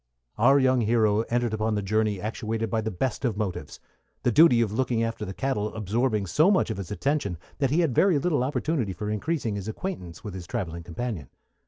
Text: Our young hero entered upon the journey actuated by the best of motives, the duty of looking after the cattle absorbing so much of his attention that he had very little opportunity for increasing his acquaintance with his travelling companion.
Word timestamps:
Our 0.39 0.57
young 0.57 0.81
hero 0.81 1.21
entered 1.29 1.53
upon 1.53 1.75
the 1.75 1.83
journey 1.83 2.19
actuated 2.19 2.71
by 2.71 2.81
the 2.81 2.89
best 2.89 3.23
of 3.23 3.37
motives, 3.37 3.79
the 4.23 4.31
duty 4.31 4.59
of 4.59 4.71
looking 4.71 5.03
after 5.03 5.25
the 5.25 5.33
cattle 5.35 5.75
absorbing 5.75 6.25
so 6.25 6.49
much 6.49 6.71
of 6.71 6.77
his 6.77 6.89
attention 6.89 7.37
that 7.59 7.69
he 7.69 7.81
had 7.81 7.93
very 7.93 8.17
little 8.17 8.43
opportunity 8.43 8.93
for 8.93 9.11
increasing 9.11 9.53
his 9.55 9.67
acquaintance 9.67 10.23
with 10.23 10.33
his 10.33 10.47
travelling 10.47 10.81
companion. 10.81 11.29